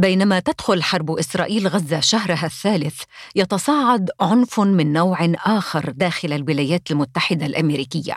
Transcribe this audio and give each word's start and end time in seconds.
بينما 0.00 0.40
تدخل 0.40 0.82
حرب 0.82 1.10
إسرائيل 1.10 1.68
غزة 1.68 2.00
شهرها 2.00 2.46
الثالث 2.46 3.02
يتصاعد 3.36 4.10
عنف 4.20 4.60
من 4.60 4.92
نوع 4.92 5.18
آخر 5.34 5.90
داخل 5.90 6.32
الولايات 6.32 6.90
المتحدة 6.90 7.46
الأمريكية. 7.46 8.16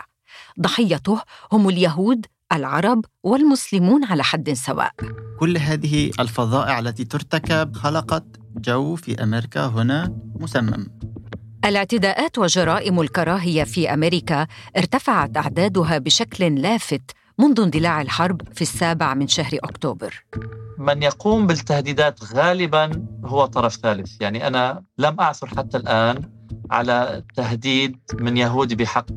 ضحيته 0.60 1.20
هم 1.52 1.68
اليهود 1.68 2.26
العرب 2.52 3.04
والمسلمون 3.22 4.04
على 4.04 4.24
حد 4.24 4.52
سواء. 4.52 4.92
كل 5.40 5.58
هذه 5.58 6.10
الفظائع 6.20 6.78
التي 6.78 7.04
ترتكب 7.04 7.76
خلقت 7.76 8.24
جو 8.56 8.96
في 8.96 9.22
أمريكا 9.22 9.66
هنا 9.66 10.16
مسمم. 10.40 10.86
الاعتداءات 11.64 12.38
وجرائم 12.38 13.00
الكراهية 13.00 13.64
في 13.64 13.94
أمريكا 13.94 14.46
ارتفعت 14.76 15.36
أعدادها 15.36 15.98
بشكل 15.98 16.62
لافت 16.62 17.10
منذ 17.38 17.60
اندلاع 17.60 18.02
الحرب 18.02 18.42
في 18.54 18.62
السابع 18.62 19.14
من 19.14 19.28
شهر 19.28 19.58
أكتوبر. 19.64 20.24
من 20.78 21.02
يقوم 21.02 21.46
بالتهديدات 21.46 22.24
غالبا 22.34 23.06
هو 23.24 23.46
طرف 23.46 23.76
ثالث، 23.76 24.20
يعني 24.20 24.46
أنا 24.46 24.82
لم 24.98 25.20
أعثر 25.20 25.46
حتى 25.46 25.76
الآن 25.76 26.30
على 26.70 27.22
تهديد 27.36 27.96
من 28.14 28.36
يهودي 28.36 28.74
بحق 28.74 29.10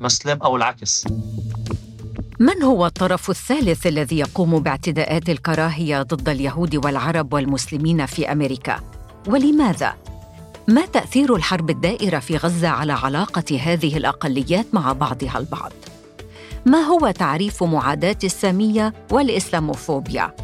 مسلم 0.00 0.38
أو 0.42 0.56
العكس. 0.56 1.06
من 2.40 2.62
هو 2.62 2.86
الطرف 2.86 3.30
الثالث 3.30 3.86
الذي 3.86 4.18
يقوم 4.18 4.58
باعتداءات 4.58 5.28
الكراهية 5.28 6.02
ضد 6.02 6.28
اليهود 6.28 6.84
والعرب 6.84 7.32
والمسلمين 7.32 8.06
في 8.06 8.32
أمريكا؟ 8.32 8.80
ولماذا؟ 9.26 9.94
ما 10.68 10.86
تأثير 10.86 11.36
الحرب 11.36 11.70
الدائرة 11.70 12.18
في 12.18 12.36
غزة 12.36 12.68
على 12.68 12.92
علاقة 12.92 13.58
هذه 13.60 13.96
الأقليات 13.96 14.66
مع 14.72 14.92
بعضها 14.92 15.38
البعض؟ 15.38 15.72
ما 16.66 16.78
هو 16.78 17.10
تعريف 17.10 17.62
معاداة 17.62 18.18
السامية 18.24 18.92
والإسلاموفوبيا؟ 19.10 20.36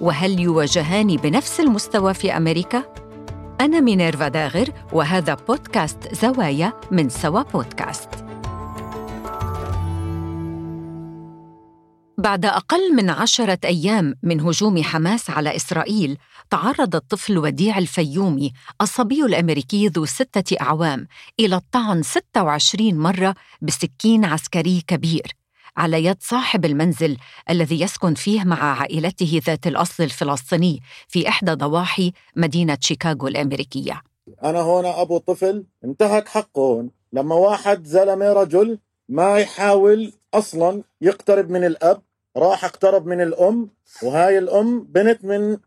وهل 0.00 0.40
يواجهان 0.40 1.16
بنفس 1.16 1.60
المستوى 1.60 2.14
في 2.14 2.36
أمريكا؟ 2.36 2.84
أنا 3.60 3.80
مينيرفا 3.80 4.28
داغر 4.28 4.68
وهذا 4.92 5.34
بودكاست 5.34 6.14
زوايا 6.14 6.72
من 6.90 7.08
سوا 7.08 7.42
بودكاست. 7.42 8.08
بعد 12.18 12.44
أقل 12.46 12.94
من 12.94 13.10
عشرة 13.10 13.58
أيام 13.64 14.14
من 14.22 14.40
هجوم 14.40 14.82
حماس 14.82 15.30
على 15.30 15.56
إسرائيل 15.56 16.18
تعرض 16.50 16.96
الطفل 16.96 17.38
وديع 17.38 17.78
الفيومي 17.78 18.52
الصبي 18.82 19.24
الأمريكي 19.24 19.88
ذو 19.88 20.04
ستة 20.04 20.56
أعوام 20.60 21.06
إلى 21.40 21.56
الطعن 21.56 22.02
26 22.02 22.94
مرة 22.94 23.34
بسكين 23.62 24.24
عسكري 24.24 24.82
كبير 24.86 25.43
على 25.76 26.04
يد 26.04 26.16
صاحب 26.20 26.64
المنزل 26.64 27.16
الذي 27.50 27.80
يسكن 27.80 28.14
فيه 28.14 28.44
مع 28.44 28.80
عائلته 28.80 29.40
ذات 29.46 29.66
الأصل 29.66 30.02
الفلسطيني 30.02 30.80
في 31.08 31.28
إحدى 31.28 31.52
ضواحي 31.52 32.12
مدينة 32.36 32.78
شيكاغو 32.80 33.28
الأمريكية. 33.28 34.02
أنا 34.44 34.60
هون 34.60 34.86
أبو 34.86 35.18
طفل 35.18 35.64
انتهك 35.84 36.28
حقه. 36.28 36.60
هون 36.60 36.90
لما 37.12 37.34
واحد 37.34 37.84
زلمة 37.84 38.32
رجل 38.32 38.78
ما 39.08 39.38
يحاول 39.38 40.12
أصلا 40.34 40.82
يقترب 41.00 41.50
من 41.50 41.64
الأب 41.64 42.02
راح 42.36 42.64
اقترب 42.64 43.06
من 43.06 43.20
الأم 43.20 43.70
وهاي 44.02 44.38
الأم 44.38 44.84
بنت 44.84 45.24
من 45.24 45.58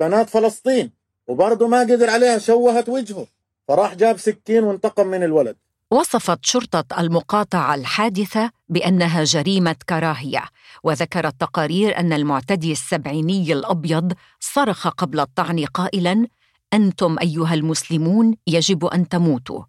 بنات 0.00 0.30
فلسطين 0.30 0.90
وبرضه 1.28 1.68
ما 1.68 1.80
قدر 1.80 2.10
عليها 2.10 2.38
شوهت 2.38 2.88
وجهه 2.88 3.26
فراح 3.68 3.94
جاب 3.94 4.18
سكين 4.18 4.64
وانتقم 4.64 5.06
من 5.06 5.22
الولد. 5.22 5.56
وصفت 5.90 6.38
شرطة 6.42 7.00
المقاطعة 7.00 7.74
الحادثة 7.74 8.50
بأنها 8.68 9.24
جريمة 9.24 9.76
كراهية 9.88 10.44
وذكرت 10.82 11.40
تقارير 11.40 11.98
أن 11.98 12.12
المعتدي 12.12 12.72
السبعيني 12.72 13.52
الأبيض 13.52 14.12
صرخ 14.40 14.88
قبل 14.88 15.20
الطعن 15.20 15.64
قائلاً 15.64 16.26
أنتم 16.72 17.16
أيها 17.18 17.54
المسلمون 17.54 18.34
يجب 18.46 18.84
أن 18.84 19.08
تموتوا. 19.08 19.62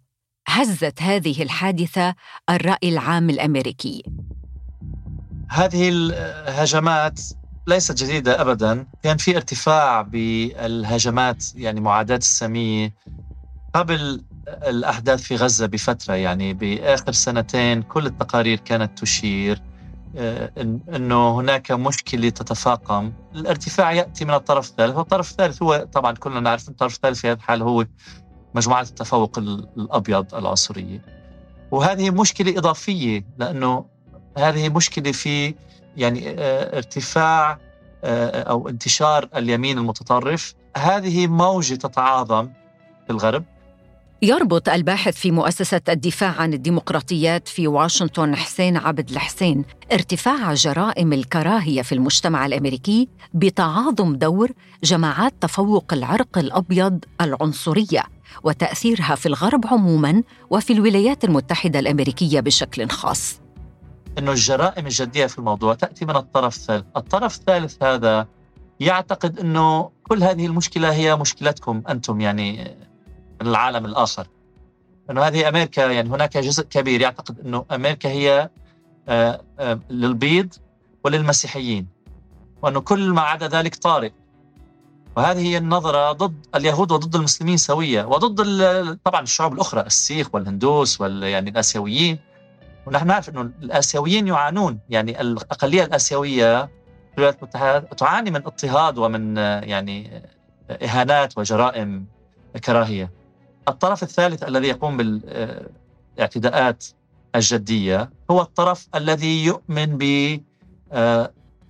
هزت 0.48 1.02
هذه 1.02 1.42
الحادثة 1.42 2.14
الرأي 2.50 2.88
العام 2.88 3.30
الأمريكي. 3.30 4.02
هذه 5.48 5.88
الهجمات 5.88 7.20
ليست 7.66 8.04
جديدة 8.04 8.40
أبدا 8.40 8.86
كان 9.02 9.16
في 9.16 9.36
ارتفاع 9.36 10.02
بالهجمات 10.02 11.44
يعني 11.54 11.80
معاداة 11.80 12.16
السامية 12.16 12.94
قبل 13.74 14.24
الأحداث 14.48 15.22
في 15.22 15.36
غزة 15.36 15.66
بفترة 15.66 16.14
يعني 16.14 16.54
بآخر 16.54 17.12
سنتين 17.12 17.82
كل 17.82 18.06
التقارير 18.06 18.58
كانت 18.58 18.98
تشير 18.98 19.62
آه، 20.16 20.50
أنه 20.96 21.40
هناك 21.40 21.72
مشكلة 21.72 22.28
تتفاقم. 22.28 23.12
الارتفاع 23.34 23.92
يأتي 23.92 24.24
من 24.24 24.34
الطرف 24.34 24.70
الثالث 24.70 24.96
والطرف 24.96 25.30
الثالث 25.30 25.62
هو 25.62 25.86
طبعا 25.92 26.12
كلنا 26.12 26.40
نعرف 26.40 26.68
الطرف 26.68 26.94
الثالث 26.94 27.20
في 27.20 27.26
هذا 27.28 27.36
الحال 27.36 27.62
هو 27.62 27.86
مجموعة 28.54 28.82
التفوق 28.82 29.38
الأبيض 29.38 30.34
العنصرية. 30.34 31.02
وهذه 31.70 32.10
مشكلة 32.10 32.58
إضافية 32.58 33.24
لأنه 33.38 33.84
هذه 34.38 34.68
مشكلة 34.68 35.12
في 35.12 35.54
يعني 35.96 36.30
آه، 36.30 36.76
ارتفاع 36.76 37.58
آه، 38.04 38.42
أو 38.42 38.68
انتشار 38.68 39.28
اليمين 39.36 39.78
المتطرف. 39.78 40.54
هذه 40.76 41.26
موجة 41.26 41.74
تتعاظم 41.74 42.46
في 43.06 43.10
الغرب. 43.10 43.44
يربط 44.22 44.68
الباحث 44.68 45.16
في 45.16 45.30
مؤسسة 45.30 45.80
الدفاع 45.88 46.30
عن 46.30 46.54
الديمقراطيات 46.54 47.48
في 47.48 47.68
واشنطن 47.68 48.36
حسين 48.36 48.76
عبد 48.76 49.10
الحسين 49.10 49.64
ارتفاع 49.92 50.54
جرائم 50.54 51.12
الكراهية 51.12 51.82
في 51.82 51.94
المجتمع 51.94 52.46
الأمريكي 52.46 53.08
بتعاظم 53.34 54.16
دور 54.16 54.50
جماعات 54.84 55.34
تفوق 55.40 55.92
العرق 55.92 56.38
الأبيض 56.38 57.04
العنصرية 57.20 58.02
وتأثيرها 58.42 59.14
في 59.14 59.26
الغرب 59.26 59.66
عموماً 59.66 60.22
وفي 60.50 60.72
الولايات 60.72 61.24
المتحدة 61.24 61.78
الأمريكية 61.78 62.40
بشكل 62.40 62.88
خاص. 62.88 63.40
إنه 64.18 64.30
الجرائم 64.30 64.86
الجدية 64.86 65.26
في 65.26 65.38
الموضوع 65.38 65.74
تأتي 65.74 66.04
من 66.04 66.16
الطرف 66.16 66.56
الثالث، 66.56 66.84
الطرف 66.96 67.36
الثالث 67.36 67.82
هذا 67.82 68.26
يعتقد 68.80 69.38
إنه 69.38 69.90
كل 70.08 70.22
هذه 70.22 70.46
المشكلة 70.46 70.92
هي 70.92 71.16
مشكلتكم 71.16 71.82
أنتم 71.88 72.20
يعني 72.20 72.76
العالم 73.42 73.86
الآخر. 73.86 74.26
إنه 75.10 75.22
هذه 75.22 75.48
أمريكا 75.48 75.80
يعني 75.90 76.08
هناك 76.08 76.38
جزء 76.38 76.62
كبير 76.64 77.00
يعتقد 77.00 77.40
إنه 77.40 77.64
أمريكا 77.70 78.08
هي 78.08 78.50
آه، 79.08 79.40
آه، 79.58 79.80
للبيض 79.90 80.54
وللمسيحيين. 81.04 81.86
وإنه 82.62 82.80
كل 82.80 83.10
ما 83.10 83.20
عدا 83.20 83.48
ذلك 83.48 83.74
طارئ. 83.74 84.10
وهذه 85.16 85.38
هي 85.38 85.58
النظرة 85.58 86.12
ضد 86.12 86.46
اليهود 86.54 86.92
وضد 86.92 87.14
المسلمين 87.14 87.56
سوية 87.56 88.04
وضد 88.04 88.98
طبعا 89.04 89.20
الشعوب 89.20 89.52
الأخرى 89.52 89.80
السيخ 89.80 90.34
والهندوس 90.34 91.00
وال 91.00 91.22
يعني 91.22 91.50
الآسيويين 91.50 92.18
ونحن 92.86 93.06
نعرف 93.06 93.28
إنه 93.28 93.40
الآسيويين 93.40 94.26
يعانون 94.26 94.78
يعني 94.90 95.20
الأقلية 95.20 95.84
الآسيوية 95.84 96.64
في 96.64 96.70
الولايات 97.18 97.38
المتحده 97.42 97.78
تعاني 97.78 98.30
من 98.30 98.36
اضطهاد 98.36 98.98
ومن 98.98 99.36
يعني 99.36 100.22
إهانات 100.70 101.38
وجرائم 101.38 102.06
كراهية. 102.64 103.10
الطرف 103.68 104.02
الثالث 104.02 104.42
الذي 104.42 104.68
يقوم 104.68 104.96
بالاعتداءات 104.96 106.84
الجدية 107.34 108.10
هو 108.30 108.40
الطرف 108.40 108.88
الذي 108.94 109.44
يؤمن 109.44 109.98
ب 109.98 110.40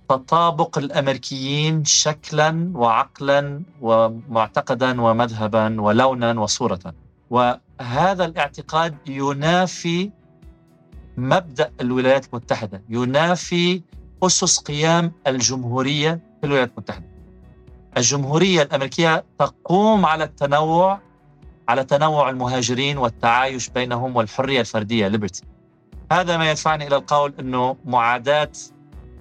تطابق 0.09 0.77
الأمريكيين 0.77 1.85
شكلا 1.85 2.71
وعقلا 2.73 3.61
ومعتقدا 3.81 5.01
ومذهبا 5.01 5.81
ولونا 5.81 6.39
وصوره. 6.39 6.93
وهذا 7.29 8.25
الاعتقاد 8.25 8.95
ينافي 9.07 10.11
مبدأ 11.17 11.71
الولايات 11.81 12.25
المتحدة 12.25 12.83
ينافي 12.89 13.81
أسس 14.23 14.59
قيام 14.59 15.11
الجمهورية 15.27 16.11
في 16.11 16.45
الولايات 16.47 16.71
المتحدة. 16.71 17.05
الجمهورية 17.97 18.61
الأمريكية 18.61 19.25
تقوم 19.39 20.05
على 20.05 20.23
التنوع 20.23 20.99
على 21.69 21.83
تنوع 21.83 22.29
المهاجرين 22.29 22.97
والتعايش 22.97 23.69
بينهم 23.69 24.15
والحرية 24.15 24.59
الفردية 24.59 25.07
ليبرتي. 25.07 25.43
هذا 26.11 26.37
ما 26.37 26.51
يدفعني 26.51 26.87
إلى 26.87 26.95
القول 26.95 27.33
إنه 27.39 27.77
معاداة 27.85 28.51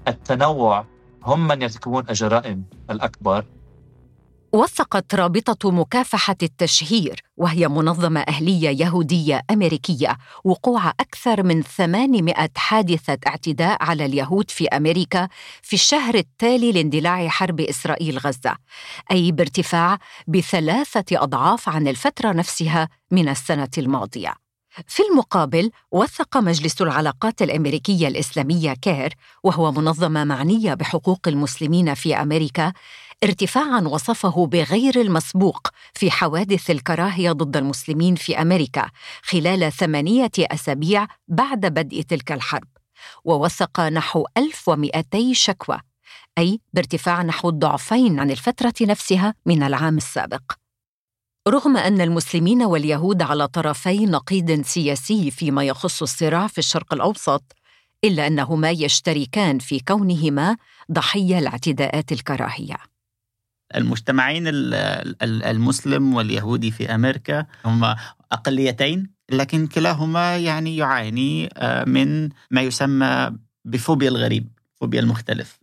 التنوع 0.08 0.84
هم 1.24 1.48
من 1.48 1.62
يرتكبون 1.62 2.04
الجرائم 2.08 2.64
الأكبر 2.90 3.44
وثقت 4.52 5.14
رابطة 5.14 5.70
مكافحة 5.70 6.36
التشهير 6.42 7.22
وهي 7.36 7.68
منظمة 7.68 8.20
أهلية 8.20 8.68
يهودية 8.68 9.42
أمريكية 9.50 10.18
وقوع 10.44 10.88
أكثر 10.88 11.42
من 11.42 11.62
800 11.62 12.48
حادثة 12.56 13.18
اعتداء 13.26 13.82
على 13.82 14.04
اليهود 14.04 14.50
في 14.50 14.68
أمريكا 14.68 15.28
في 15.62 15.74
الشهر 15.74 16.14
التالي 16.14 16.72
لاندلاع 16.72 17.28
حرب 17.28 17.60
إسرائيل 17.60 18.18
غزة 18.18 18.56
أي 19.10 19.32
بارتفاع 19.32 19.98
بثلاثة 20.28 21.22
أضعاف 21.22 21.68
عن 21.68 21.88
الفترة 21.88 22.32
نفسها 22.32 22.88
من 23.10 23.28
السنة 23.28 23.70
الماضية. 23.78 24.34
في 24.86 25.02
المقابل 25.10 25.70
وثق 25.90 26.36
مجلس 26.36 26.82
العلاقات 26.82 27.42
الأمريكية 27.42 28.08
الإسلامية 28.08 28.72
كير 28.72 29.14
وهو 29.42 29.72
منظمة 29.72 30.24
معنية 30.24 30.74
بحقوق 30.74 31.28
المسلمين 31.28 31.94
في 31.94 32.16
أمريكا 32.16 32.72
ارتفاعا 33.24 33.80
وصفه 33.80 34.46
بغير 34.46 35.00
المسبوق 35.00 35.68
في 35.94 36.10
حوادث 36.10 36.70
الكراهية 36.70 37.32
ضد 37.32 37.56
المسلمين 37.56 38.14
في 38.14 38.42
أمريكا 38.42 38.90
خلال 39.22 39.72
ثمانية 39.72 40.30
أسابيع 40.38 41.06
بعد 41.28 41.60
بدء 41.60 42.02
تلك 42.02 42.32
الحرب 42.32 42.68
ووثق 43.24 43.80
نحو 43.80 44.26
1200 44.36 45.32
شكوى 45.32 45.78
أي 46.38 46.60
بارتفاع 46.72 47.22
نحو 47.22 47.48
الضعفين 47.48 48.20
عن 48.20 48.30
الفترة 48.30 48.74
نفسها 48.82 49.34
من 49.46 49.62
العام 49.62 49.96
السابق. 49.96 50.52
رغم 51.48 51.76
أن 51.76 52.00
المسلمين 52.00 52.62
واليهود 52.62 53.22
على 53.22 53.48
طرفي 53.48 54.06
نقيض 54.06 54.62
سياسي 54.62 55.30
فيما 55.30 55.64
يخص 55.64 56.02
الصراع 56.02 56.46
في 56.46 56.58
الشرق 56.58 56.94
الأوسط 56.94 57.42
إلا 58.04 58.26
أنهما 58.26 58.70
يشتركان 58.70 59.58
في 59.58 59.80
كونهما 59.80 60.56
ضحية 60.92 61.40
لاعتداءات 61.40 62.12
الكراهية. 62.12 62.76
المجتمعين 63.76 64.44
المسلم 65.22 66.14
واليهودي 66.14 66.70
في 66.70 66.94
أمريكا 66.94 67.46
هما 67.64 67.96
أقليتين 68.32 69.10
لكن 69.30 69.66
كلاهما 69.66 70.36
يعني 70.36 70.76
يعاني 70.76 71.48
آه، 71.56 71.84
من 71.84 72.28
ما 72.50 72.60
يسمى 72.60 73.30
بفوبيا 73.64 74.08
الغريب 74.08 74.48
فوبيا 74.80 75.00
المختلف 75.00 75.58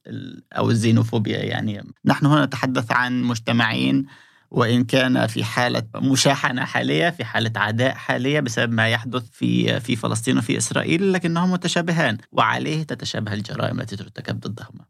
أو 0.54 0.70
الزينوفوبيا 0.70 1.38
يعني 1.38 1.84
نحن 2.06 2.26
هنا 2.26 2.46
نتحدث 2.46 2.92
عن 2.92 3.24
مجتمعين 3.24 4.06
وإن 4.52 4.84
كان 4.84 5.28
في 5.28 5.44
حالة 5.44 5.84
مشاحنة 5.96 6.66
حالية 6.66 7.10
في 7.10 7.26
حالة 7.26 7.52
عداء 7.56 7.96
حالية 7.96 8.40
بسبب 8.40 8.72
ما 8.72 8.90
يحدث 8.90 9.24
في 9.32 9.80
في 9.80 9.96
فلسطين 9.96 10.38
وفي 10.38 10.58
إسرائيل 10.58 11.14
لكنهم 11.14 11.52
متشابهان 11.52 12.18
وعليه 12.32 12.84
تتشابه 12.84 13.34
الجرائم 13.34 13.82
التي 13.82 13.96
ترتكب 13.96 14.40
ضدهما. 14.40 14.86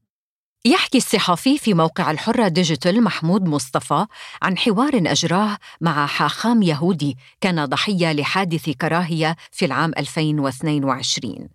يحكي 0.65 0.97
الصحفي 0.97 1.57
في 1.57 1.73
موقع 1.73 2.11
الحرة 2.11 2.47
ديجيتال 2.47 3.03
محمود 3.03 3.43
مصطفى 3.43 4.05
عن 4.41 4.57
حوار 4.57 4.91
أجراه 4.95 5.57
مع 5.81 6.05
حاخام 6.05 6.61
يهودي 6.61 7.17
كان 7.41 7.65
ضحية 7.65 8.11
لحادث 8.13 8.69
كراهية 8.69 9.35
في 9.51 9.65
العام 9.65 9.91
2022 9.97 11.49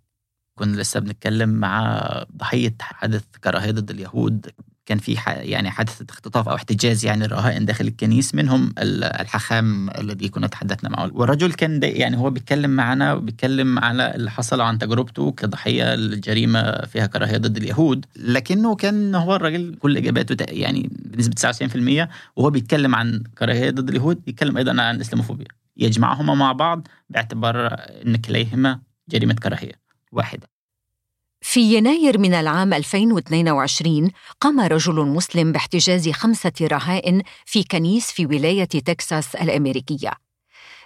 كنا 0.58 0.76
لسه 0.76 1.00
بنتكلم 1.00 1.48
مع 1.48 2.00
ضحية 2.36 2.74
حادث 2.80 3.24
كراهية 3.44 3.70
ضد 3.70 3.90
اليهود. 3.90 4.50
كان 4.86 4.98
في 4.98 5.16
يعني 5.26 5.70
حادثة 5.70 6.06
اختطاف 6.10 6.48
أو 6.48 6.54
احتجاز 6.54 7.04
يعني 7.04 7.24
الرهائن 7.24 7.64
داخل 7.64 7.86
الكنيس 7.86 8.34
منهم 8.34 8.72
الحخام 8.78 9.90
الذي 9.90 10.28
كنا 10.28 10.46
تحدثنا 10.46 10.90
معه. 10.90 11.10
والرجل 11.12 11.52
كان 11.52 11.80
يعني 11.82 12.16
هو 12.16 12.30
بيتكلم 12.30 12.70
معنا 12.70 13.12
وبيتكلم 13.12 13.78
على 13.78 14.14
اللي 14.14 14.30
حصل 14.30 14.60
عن 14.60 14.78
تجربته 14.78 15.32
كضحية 15.32 15.94
للجريمة 15.94 16.86
فيها 16.86 17.06
كراهية 17.06 17.36
ضد 17.36 17.56
اليهود. 17.56 18.06
لكنه 18.16 18.76
كان 18.76 19.14
هو 19.14 19.36
الراجل 19.36 19.76
كل 19.78 19.96
إجاباته 19.96 20.44
يعني 20.48 20.90
بنسبة 20.92 21.34
99% 21.34 22.08
وهو 22.36 22.50
بيتكلم 22.50 22.94
عن 22.94 23.22
كراهية 23.38 23.70
ضد 23.70 23.88
اليهود 23.88 24.24
بيتكلم 24.24 24.56
أيضا 24.56 24.82
عن 24.82 24.96
الإسلاموفوبيا. 24.96 25.46
يجمعهما 25.76 26.34
مع 26.34 26.52
بعض 26.52 26.88
باعتبار 27.10 27.66
أن 28.06 28.16
كليهما 28.16 28.80
جريمة 29.08 29.34
كراهية 29.34 29.72
واحدة. 30.12 30.59
في 31.42 31.60
يناير 31.76 32.18
من 32.18 32.34
العام 32.34 32.74
2022 32.74 34.10
قام 34.40 34.60
رجل 34.60 34.94
مسلم 34.94 35.52
باحتجاز 35.52 36.08
خمسة 36.08 36.52
رهائن 36.62 37.22
في 37.46 37.64
كنيس 37.64 38.12
في 38.12 38.26
ولاية 38.26 38.64
تكساس 38.64 39.34
الأمريكية. 39.34 40.12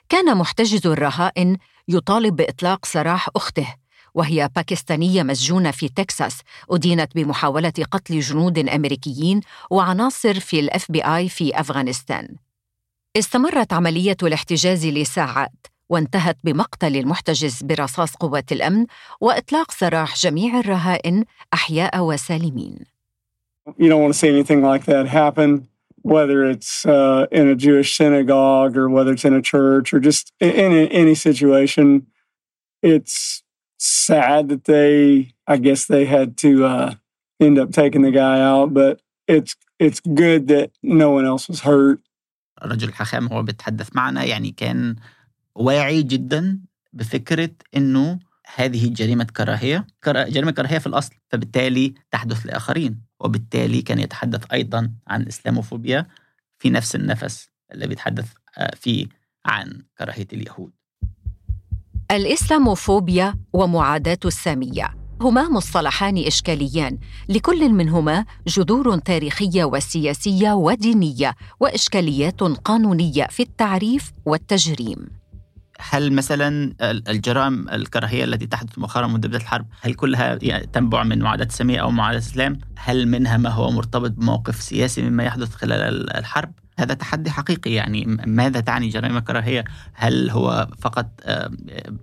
كان 0.09 0.37
محتجز 0.37 0.87
الرهائن 0.87 1.56
يطالب 1.89 2.37
بإطلاق 2.37 2.85
سراح 2.85 3.29
أخته 3.37 3.75
وهي 4.15 4.51
باكستانية 4.56 5.23
مسجونة 5.23 5.71
في 5.71 5.89
تكساس 5.89 6.39
أدينت 6.71 7.15
بمحاولة 7.15 7.73
قتل 7.91 8.21
جنود 8.21 8.59
أمريكيين 8.59 9.41
وعناصر 9.71 10.41
في 10.41 10.61
الأف 10.61 10.93
بي 10.93 11.05
آي 11.05 11.29
في 11.29 11.61
أفغانستان. 11.61 12.37
استمرت 13.17 13.73
عملية 13.73 14.17
الاحتجاز 14.23 14.87
لساعات 14.87 15.67
وانتهت 15.88 16.36
بمقتل 16.44 16.96
المحتجز 16.96 17.62
برصاص 17.62 18.14
قوات 18.16 18.52
الامن 18.52 18.86
واطلاق 19.20 19.70
سراح 19.70 20.16
جميع 20.16 20.60
الرهائن 20.60 21.25
احياء 21.54 22.00
وسالمين. 22.00 22.78
You 23.78 23.88
don't 23.88 24.02
want 24.02 24.12
to 24.12 24.19
see 24.19 24.28
anything 24.28 24.62
like 24.62 24.84
that 24.84 25.06
happen, 25.06 25.69
whether 26.02 26.44
it's 26.44 26.84
uh, 26.84 27.26
in 27.32 27.48
a 27.48 27.54
Jewish 27.54 27.96
synagogue 27.96 28.76
or 28.76 28.90
whether 28.90 29.12
it's 29.12 29.25
in 29.25 29.34
a 29.34 29.42
church 29.42 29.94
or 29.94 30.00
just 30.00 30.32
in, 30.40 30.72
in 30.72 30.88
any 30.88 31.14
situation. 31.14 32.06
It's 32.82 33.42
sad 33.78 34.48
that 34.50 34.64
they, 34.64 35.32
I 35.46 35.56
guess, 35.56 35.86
they 35.86 36.04
had 36.04 36.36
to 36.44 36.50
uh, 36.66 36.94
end 37.40 37.58
up 37.58 37.70
taking 37.72 38.02
the 38.02 38.10
guy 38.10 38.40
out, 38.40 38.75
but 38.75 39.00
it's 39.26 39.56
it's 39.78 40.00
good 40.00 40.48
that 40.48 40.70
no 40.82 41.10
one 41.10 41.25
else 41.25 41.48
was 41.48 41.60
hurt. 41.60 42.00
الرجل 42.62 42.88
الحاخام 42.88 43.26
هو 43.26 43.42
بيتحدث 43.42 43.96
معنا 43.96 44.25
يعني 44.25 44.50
كان 44.56 44.96
واعي 45.55 46.03
جدا 46.03 46.61
بفكرة 46.93 47.51
إنه 47.77 48.19
هذه 48.55 48.89
جريمة 48.89 49.25
كراهية 49.25 49.87
جريمة 50.06 50.51
كراهية 50.51 50.79
في 50.79 50.87
الأصل 50.87 51.15
فبالتالي 51.29 51.95
تحدث 52.11 52.47
لآخرين 52.47 53.01
وبالتالي 53.21 53.83
كان 53.83 53.99
يتحدث 53.99 54.45
أيضا 54.53 54.93
عن 55.09 55.23
الاسلاموفوبيا 55.23 56.06
في 56.59 56.71
نفس 56.71 56.95
النفس 56.95 57.49
اللي 57.73 57.87
بيتحدث 57.87 58.33
آه، 58.59 58.75
فيه 58.75 59.06
عن 59.47 59.83
كراهية 59.99 60.27
اليهود. 60.33 60.73
الإسلاموفوبيا 62.11 63.35
ومعاداة 63.53 64.19
السامية 64.25 64.95
هما 65.21 65.49
مصطلحان 65.49 66.19
إشكاليان 66.19 66.99
لكل 67.29 67.69
منهما 67.69 68.25
جذور 68.47 68.99
تاريخية 68.99 69.65
وسياسية 69.65 70.53
ودينية 70.53 71.35
وإشكاليات 71.61 72.43
قانونية 72.43 73.27
في 73.27 73.43
التعريف 73.43 74.12
والتجريم. 74.27 75.24
هل 75.90 76.12
مثلا 76.12 76.75
الجرائم 76.81 77.69
الكراهية 77.69 78.25
التي 78.25 78.46
تحدث 78.46 78.78
مؤخرا 78.78 79.06
منذ 79.06 79.28
بدايه 79.28 79.40
الحرب 79.40 79.66
هل 79.81 79.94
كلها 79.94 80.38
يعني 80.42 80.66
تنبع 80.66 81.02
من 81.02 81.19
معاداة 81.19 81.44
الساميه 81.44 81.81
أو 81.81 81.90
معاداة 81.90 82.19
الاسلام؟ 82.19 82.58
هل 82.76 83.08
منها 83.08 83.36
ما 83.36 83.50
هو 83.50 83.70
مرتبط 83.70 84.10
بموقف 84.10 84.62
سياسي 84.62 85.02
مما 85.02 85.25
يحدث 85.25 85.54
خلال 85.54 86.10
الحرب؟ 86.16 86.52
هذا 86.78 86.94
تحدي 86.94 87.31
حقيقي 87.31 87.72
يعني 87.72 88.04
ماذا 88.26 88.60
تعني 88.60 88.88
جرائم 88.88 89.16
الكراهيه؟ 89.16 89.64
هل 89.92 90.31
هو 90.31 90.69
فقط 90.78 91.06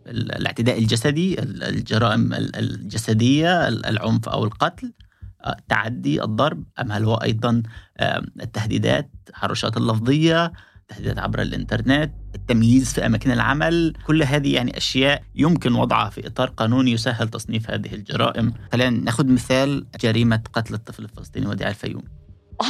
الاعتداء 0.08 0.80
الجسدي، 0.80 1.42
الجرائم 1.44 2.34
الجسدية، 2.34 3.68
العنف 3.68 4.30
أو 4.30 4.44
القتل؟ 4.44 4.94
تعدي 5.70 6.24
الضرب 6.24 6.64
أم 6.82 6.92
هل 6.92 7.04
هو 7.06 7.16
أيضا 7.16 7.64
التهديدات، 8.42 9.12
التحرشات 9.28 9.78
اللفظية، 9.78 10.52
التهديدات 10.92 11.20
عبر 11.20 11.42
الإنترنت 11.42 12.12
التمييز 12.36 12.94
في 12.94 13.06
أماكن 13.06 13.32
العمل 13.32 13.94
كل 14.08 14.24
هذه 14.24 14.56
يعني 14.56 14.78
أشياء 14.78 15.24
يمكن 15.36 15.76
وضعها 15.76 16.10
في 16.10 16.28
إطار 16.28 16.50
قانوني 16.50 16.92
يسهل 16.92 17.30
تصنيف 17.30 17.72
هذه 17.72 17.94
الجرائم. 17.94 18.54
خلينا 18.72 18.90
ناخذ 18.90 19.28
مثال 19.28 19.86
جريمة 20.02 20.42
قتل 20.54 20.74
الطفل 20.74 21.04
الفلسطيني 21.04 21.48
وديع 21.48 21.70
الفيوم 21.70 22.04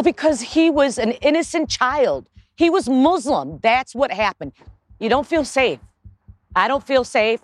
because 0.04 0.42
he 0.56 0.66
was 0.70 0.94
an 1.06 1.12
innocent 1.30 1.68
child. 1.82 2.24
He 2.62 2.70
was 2.76 2.86
muslim. 3.08 3.48
That's 3.70 3.94
what 4.00 4.12
happened. 4.26 4.54
You 5.02 5.10
don't 5.14 5.28
feel 5.34 5.46
safe. 5.60 5.82
I 6.56 6.68
don't 6.68 6.86
feel 6.92 7.04
safe. 7.04 7.42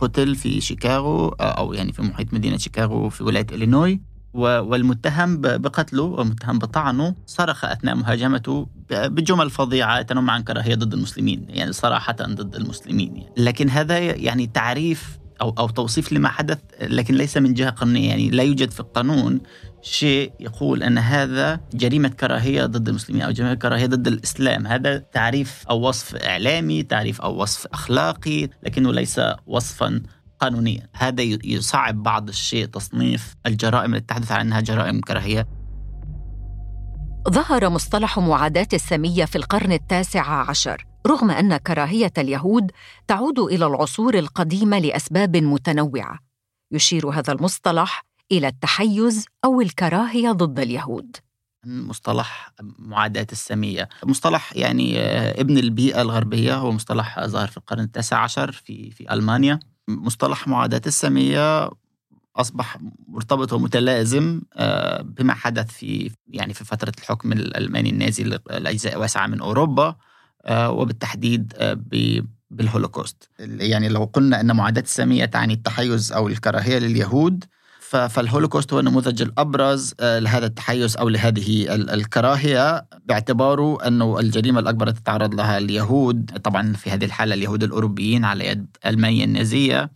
قتل 0.00 0.36
في 0.36 0.60
شيكاغو 0.60 1.28
أو 1.28 1.72
يعني 1.72 1.92
في 1.92 2.02
محيط 2.02 2.34
مدينة 2.34 2.56
شيكاغو 2.56 3.08
في 3.08 3.24
ولاية 3.24 3.46
إلينوي. 3.52 4.00
والمتهم 4.34 5.40
بقتله 5.40 6.02
والمتهم 6.02 6.58
بطعنه 6.58 7.14
صرخ 7.26 7.64
أثناء 7.64 7.94
مهاجمته 7.94 8.66
بجمل 8.90 9.50
فظيعة 9.50 10.02
تنم 10.02 10.30
عن 10.30 10.42
كراهيه 10.42 10.74
ضد 10.74 10.92
المسلمين 10.92 11.46
يعني 11.48 11.72
صراحة 11.72 12.12
ضد 12.12 12.54
المسلمين 12.54 13.16
يعني. 13.16 13.32
لكن 13.36 13.70
هذا 13.70 13.98
يعني 13.98 14.46
تعريف 14.46 15.18
أو 15.40 15.54
أو 15.58 15.68
توصيف 15.68 16.12
لما 16.12 16.28
حدث 16.28 16.58
لكن 16.80 17.14
ليس 17.14 17.36
من 17.36 17.54
جهة 17.54 17.70
قانونية 17.70 18.08
يعني 18.08 18.30
لا 18.30 18.42
يوجد 18.42 18.70
في 18.70 18.80
القانون 18.80 19.40
شيء 19.82 20.32
يقول 20.40 20.82
أن 20.82 20.98
هذا 20.98 21.60
جريمة 21.74 22.08
كراهية 22.08 22.66
ضد 22.66 22.88
المسلمين 22.88 23.22
أو 23.22 23.30
جريمة 23.30 23.54
كراهية 23.54 23.86
ضد 23.86 24.06
الإسلام 24.06 24.66
هذا 24.66 24.98
تعريف 24.98 25.64
أو 25.70 25.88
وصف 25.88 26.16
إعلامي 26.16 26.82
تعريف 26.82 27.20
أو 27.20 27.42
وصف 27.42 27.66
أخلاقي 27.66 28.48
لكنه 28.62 28.92
ليس 28.92 29.20
وصفا 29.46 30.02
قانونيا. 30.40 30.88
هذا 30.96 31.22
يصعب 31.22 32.02
بعض 32.02 32.28
الشيء 32.28 32.66
تصنيف 32.66 33.34
الجرائم 33.46 33.94
التي 33.94 34.06
تحدث 34.06 34.32
عن 34.32 34.40
أنها 34.40 34.60
جرائم 34.60 35.00
كراهية. 35.00 35.48
ظهر 37.28 37.68
مصطلح 37.68 38.18
معاداة 38.18 38.68
السامية 38.72 39.24
في 39.24 39.36
القرن 39.36 39.72
التاسع 39.72 40.50
عشر 40.50 40.86
رغم 41.06 41.30
أن 41.30 41.56
كراهية 41.56 42.12
اليهود 42.18 42.70
تعود 43.08 43.38
إلى 43.38 43.66
العصور 43.66 44.18
القديمة 44.18 44.78
لأسباب 44.78 45.36
متنوعة. 45.36 46.18
يشير 46.72 47.08
هذا 47.08 47.32
المصطلح 47.32 48.04
إلى 48.32 48.48
التحيز 48.48 49.26
أو 49.44 49.60
الكراهية 49.60 50.32
ضد 50.32 50.60
اليهود. 50.60 51.16
مصطلح 51.66 52.52
معاداة 52.78 53.26
السامية 53.32 53.88
مصطلح 54.04 54.56
يعني 54.56 55.00
آه، 55.00 55.40
ابن 55.40 55.58
البيئة 55.58 56.02
الغربية 56.02 56.54
هو 56.54 56.72
مصطلح 56.72 57.26
ظهر 57.26 57.48
في 57.48 57.56
القرن 57.56 57.80
التاسع 57.80 58.18
عشر 58.18 58.52
في 58.52 58.90
في 58.90 59.12
ألمانيا. 59.12 59.60
مصطلح 59.96 60.48
معاداة 60.48 60.82
السامية 60.86 61.70
أصبح 62.36 62.78
مرتبط 63.08 63.52
ومتلازم 63.52 64.40
آه، 64.54 65.02
بما 65.02 65.34
حدث 65.34 65.70
في 65.70 66.10
يعني 66.28 66.54
في 66.54 66.64
فترة 66.64 66.92
الحكم 66.98 67.32
الألماني 67.32 67.90
النازي 67.90 68.24
لاجزاء 68.50 68.98
واسعة 68.98 69.26
من 69.26 69.40
أوروبا 69.40 69.96
آه، 70.44 70.70
وبالتحديد 70.70 71.52
بالهولوكوست. 72.50 73.28
يعني 73.38 73.88
لو 73.88 74.04
قلنا 74.04 74.40
أن 74.40 74.56
معاداة 74.56 74.82
الساميه 74.82 75.24
تعني 75.24 75.54
التحيز 75.54 76.12
أو 76.12 76.28
الكراهية 76.28 76.78
لليهود 76.78 77.44
فالهولوكوست 77.90 78.72
هو 78.72 78.80
النموذج 78.80 79.22
الأبرز 79.22 79.94
لهذا 80.00 80.46
التحيز 80.46 80.96
أو 80.96 81.08
لهذه 81.08 81.74
الكراهية 81.74 82.86
باعتباره 83.04 83.86
أنه 83.86 84.18
الجريمة 84.18 84.60
الأكبر 84.60 84.90
تتعرض 84.90 85.34
لها 85.34 85.58
اليهود 85.58 86.38
طبعا 86.38 86.72
في 86.72 86.90
هذه 86.90 87.04
الحالة 87.04 87.34
اليهود 87.34 87.62
الأوروبيين 87.62 88.24
على 88.24 88.46
يد 88.46 88.66
ألمانيا 88.86 89.24
النازية 89.24 89.90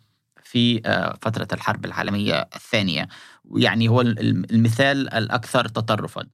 في 0.44 0.80
آه، 0.86 1.18
فترة 1.22 1.48
الحرب 1.52 1.84
العالمية 1.84 2.48
الثانية. 2.56 3.08
يعني 3.56 3.88
هو 3.88 4.00
المثال 4.00 5.14
الأكثر 5.14 5.68
تطرفا. 5.68 6.24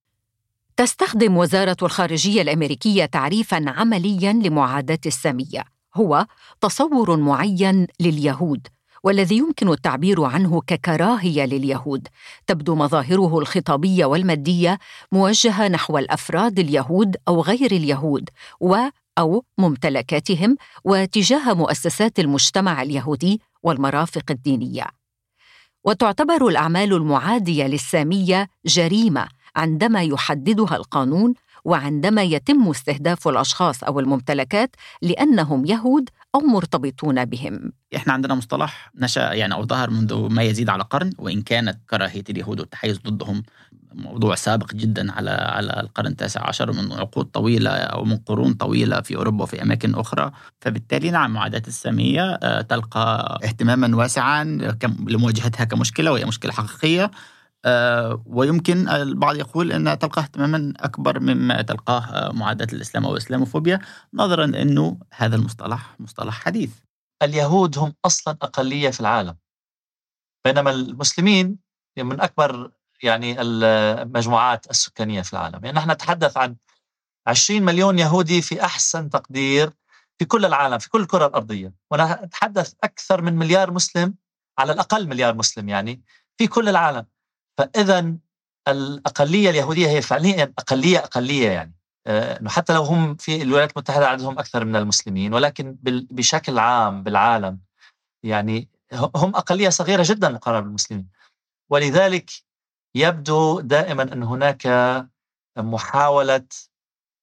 تستخدم 0.77 1.37
وزارة 1.37 1.77
الخارجية 1.83 2.43
الأمريكية 2.43 3.05
تعريفا 3.05 3.65
عمليا 3.67 4.33
لمعاداة 4.33 4.99
السامية. 5.07 5.65
هو 5.97 6.27
تصور 6.61 7.17
معين 7.17 7.87
لليهود. 8.01 8.67
والذي 9.05 9.37
يمكن 9.37 9.69
التعبير 9.69 10.25
عنه 10.25 10.61
ككراهية 10.67 11.45
لليهود. 11.45 12.09
تبدو 12.47 12.75
مظاهره 12.75 13.39
الخطابية 13.39 14.05
والمادية 14.05 14.79
موجهة 15.13 15.69
نحو 15.69 15.99
الأفراد 15.99 16.59
اليهود 16.59 17.17
أو 17.29 17.41
غير 17.43 17.73
اليهود 17.73 18.29
و 18.61 18.77
أو 19.19 19.45
ممتلكاتهم 19.59 20.57
وتجاه 20.85 21.55
مؤسسات 21.55 22.19
المجتمع 22.19 22.83
اليهودي 22.83 23.41
والمرافق 23.63 24.25
الدينية. 24.31 24.87
وتعتبر 25.85 26.49
الأعمال 26.49 26.93
المعادية 26.93 27.67
للسامية 27.67 28.49
جريمة 28.67 29.29
عندما 29.57 30.03
يحددها 30.03 30.77
القانون 30.77 31.35
وعندما 31.65 32.23
يتم 32.23 32.69
استهداف 32.69 33.29
الأشخاص 33.29 33.85
أو 33.85 34.01
الممتلكات 34.01 34.77
لأنهم 35.03 35.67
يهود 35.67 36.09
أو 36.35 36.41
مرتبطون 36.41 37.25
بهم. 37.25 37.73
إحنا 37.97 38.13
عندنا 38.13 38.35
مصطلح 38.35 38.91
نشأ 38.95 39.33
يعني 39.33 39.55
أو 39.55 39.67
ظهر 39.67 39.91
منذ 39.91 40.29
ما 40.31 40.43
يزيد 40.43 40.69
على 40.69 40.83
قرن 40.83 41.11
وإن 41.19 41.43
كانت 41.43 41.79
كراهية 41.91 42.25
اليهود 42.31 42.61
والتحيز 42.61 42.99
ضدهم 42.99 43.43
موضوع 43.95 44.35
سابق 44.35 44.75
جدا 44.75 45.13
على 45.13 45.31
على 45.31 45.81
القرن 45.81 46.07
التاسع 46.07 46.49
عشر 46.49 46.73
من 46.73 46.93
عقود 46.93 47.25
طويلة 47.25 47.71
أو 47.71 48.05
من 48.05 48.17
قرون 48.17 48.53
طويلة 48.53 49.01
في 49.01 49.17
أوروبا 49.17 49.43
وفي 49.43 49.63
أماكن 49.63 49.95
أخرى، 49.95 50.31
فبالتالي 50.61 51.11
نعم 51.11 51.33
معاداه 51.33 51.63
السامية 51.69 52.23
آه، 52.23 52.61
تلقى 52.61 53.39
اهتماما 53.45 53.97
واسعا 53.97 54.45
لمواجهتها 55.07 55.65
كمشكلة 55.65 56.13
وهي 56.13 56.25
مشكلة 56.25 56.53
حقيقية 56.53 57.11
ويمكن 58.27 58.89
البعض 58.89 59.37
يقول 59.37 59.73
انها 59.73 59.95
تلقى 59.95 60.23
اهتماما 60.23 60.73
أكبر 60.77 61.21
مما 61.21 61.63
تلقاه 61.63 62.05
آه، 62.05 62.33
معاداه 62.33 62.67
الإسلام 62.73 63.05
أو 63.05 63.13
الاسلاموفوبيا 63.13 63.81
نظرا 64.15 64.45
إنه 64.45 64.99
هذا 65.15 65.37
المصطلح 65.37 66.01
مصطلح 66.01 66.35
حديث. 66.35 66.73
اليهود 67.23 67.79
هم 67.79 67.95
أصلا 68.05 68.37
أقلية 68.43 68.91
في 68.91 69.01
العالم. 69.01 69.37
بينما 70.45 70.71
المسلمين 70.71 71.59
من 71.99 72.21
أكبر 72.21 72.71
يعني 73.03 73.41
المجموعات 73.41 74.71
السكانية 74.71 75.23
في 75.23 75.33
العالم، 75.33 75.65
يعني 75.65 75.77
نحن 75.77 75.91
نتحدث 75.91 76.37
عن 76.37 76.57
20 77.27 77.63
مليون 77.63 77.99
يهودي 77.99 78.43
في 78.43 78.65
أحسن 78.65 79.11
تقدير 79.11 79.71
في 80.19 80.25
كل 80.25 80.45
العالم 80.45 80.79
في 80.79 80.89
كل 80.91 81.01
الكرة 81.01 81.27
الأرضية، 81.27 81.75
ونتحدث 81.91 82.75
أكثر 82.85 83.23
من 83.23 83.37
مليار 83.37 83.71
مسلم 83.71 84.15
على 84.59 84.73
الأقل 84.73 85.09
مليار 85.09 85.35
مسلم 85.35 85.69
يعني 85.69 86.03
في 86.39 86.47
كل 86.47 86.69
العالم. 86.69 87.07
فاذا 87.61 88.17
الأقلية 88.69 89.51
اليهودية 89.51 89.89
هي 89.89 90.03
فعليا 90.03 90.55
أقلية 90.59 90.99
أقلية 90.99 91.51
يعني. 91.51 91.75
آه، 92.07 92.41
إنه 92.41 92.51
حتى 92.51 92.73
لو 92.75 92.83
هم 92.83 93.17
في 93.17 93.43
الولايات 93.43 93.71
المتحدة 93.73 94.09
عددهم 94.09 94.39
أكثر 94.39 94.65
من 94.65 94.77
المسلمين 94.77 95.35
ولكن 95.35 95.77
بشكل 96.11 96.59
عام 96.59 97.03
بالعالم 97.03 97.61
يعني 98.25 98.69
هم 99.17 99.37
أقلية 99.37 99.69
صغيرة 99.69 100.03
جدا 100.07 100.29
مقارنة 100.29 100.61
بالمسلمين. 100.61 101.09
ولذلك 101.71 102.31
يبدو 102.95 103.61
دائما 103.61 104.03
أن 104.03 104.23
هناك 104.23 104.67
محاولة 105.59 106.47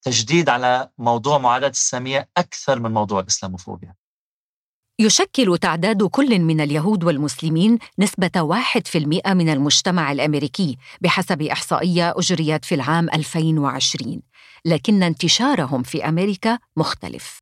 تجديد 0.01 0.49
على 0.49 0.89
موضوع 0.97 1.37
معاداة 1.37 1.69
السامية 1.69 2.29
أكثر 2.37 2.79
من 2.79 2.91
موضوع 2.91 3.19
الإسلاموفوبيا. 3.19 3.95
يشكل 4.99 5.57
تعداد 5.57 6.03
كل 6.03 6.39
من 6.39 6.61
اليهود 6.61 7.03
والمسلمين 7.03 7.79
نسبة 7.99 8.41
واحد 8.41 8.87
في 8.87 8.97
المئة 8.97 9.33
من 9.33 9.49
المجتمع 9.49 10.11
الأمريكي 10.11 10.77
بحسب 11.01 11.41
إحصائية 11.41 12.13
أجريت 12.17 12.65
في 12.65 12.75
العام 12.75 13.09
2020 13.09 14.21
لكن 14.65 15.03
انتشارهم 15.03 15.83
في 15.83 16.09
أمريكا 16.09 16.59
مختلف. 16.77 17.39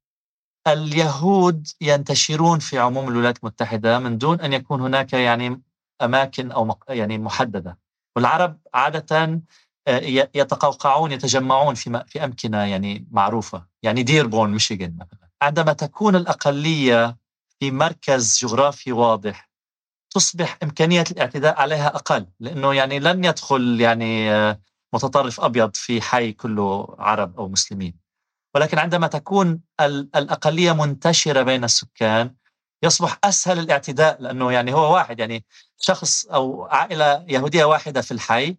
اليهود 0.68 1.68
ينتشرون 1.82 2.60
في 2.60 2.80
عموم 2.80 3.08
الولايات 3.10 3.38
المتحدة 3.38 4.00
من 4.00 4.18
دون 4.18 4.42
أن 4.42 4.54
يكون 4.54 4.82
هناك 4.82 5.14
يعني 5.14 5.62
أماكن 6.02 6.52
أو 6.52 6.78
يعني 6.90 7.18
محددة. 7.18 7.78
والعرب 8.16 8.60
عادة 8.74 9.42
آه، 9.88 10.00
يتقوقعون 10.36 11.12
يتجمعون 11.12 11.76
في 11.76 12.04
في 12.08 12.26
أمكنة 12.26 12.58
يعني 12.58 13.08
معروفة. 13.12 13.66
يعني 13.84 14.04
ديربون 14.04 14.52
ميشيغان 14.52 14.98
مثلا. 15.00 15.30
عندما 15.42 15.74
تكون 15.74 16.16
الأقلية 16.16 17.25
في 17.66 17.72
مركز 17.72 18.40
جغرافي 18.42 18.92
واضح 18.92 19.50
تصبح 20.10 20.58
إمكانية 20.64 21.04
الاعتداء 21.12 21.62
عليها 21.62 21.88
أقل 21.96 22.28
لأنه 22.40 22.74
يعني 22.74 23.00
لن 23.00 23.26
يدخل 23.26 23.82
يعني 23.82 24.32
آه، 24.32 24.62
متطرف 24.94 25.40
أبيض 25.40 25.76
في 25.76 26.02
حي 26.02 26.32
كله 26.32 26.96
عرب 27.00 27.40
أو 27.40 27.48
مسلمين. 27.48 27.94
ولكن 28.56 28.80
عندما 28.80 29.08
تكون 29.08 29.62
الأقلية 30.16 30.72
منتشرة 30.72 31.42
بين 31.42 31.64
السكان 31.64 32.36
يصبح 32.84 33.20
أسهل 33.24 33.60
الاعتداء 33.60 34.22
لأنه 34.22 34.52
يعني 34.52 34.74
هو 34.74 34.94
واحد 34.94 35.20
يعني 35.20 35.46
شخص 35.78 36.26
أو 36.26 36.66
عائلة 36.66 37.26
يهودية 37.28 37.66
واحدة 37.66 38.02
في 38.02 38.12
الحي 38.12 38.58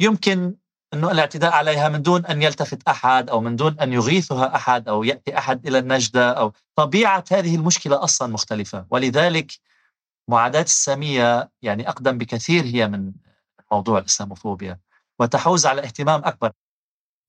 يمكن 0.00 0.54
أنه 0.94 1.10
الاعتداء 1.10 1.52
عليها 1.52 1.88
من 1.88 2.02
دون 2.02 2.26
أن 2.26 2.42
يلتفت 2.42 2.88
أحد 2.88 3.30
أو 3.30 3.40
من 3.40 3.56
دون 3.56 3.80
أن 3.80 3.92
يغيثها 3.92 4.56
أحد 4.56 4.88
أو 4.88 5.04
يأتي 5.04 5.38
أحد 5.38 5.66
إلى 5.66 5.78
النجدة 5.78 6.32
أو 6.32 6.52
طبيعة 6.76 7.24
هذه 7.32 7.54
المشكلة 7.54 8.04
أصلا 8.04 8.32
مختلفة. 8.32 8.86
ولذلك 8.90 9.52
معاداة 10.28 10.62
السامية 10.62 11.50
يعني 11.62 11.88
أقدم 11.88 12.18
بكثير 12.18 12.64
هي 12.64 12.88
من 12.88 13.12
موضوع 13.72 13.98
الإسلاموفوبيا 13.98 14.78
وتحوز 15.18 15.66
على 15.66 15.84
اهتمام 15.84 16.22
أكبر. 16.24 16.52